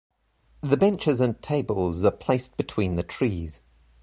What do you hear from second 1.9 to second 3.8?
are placed between the trees.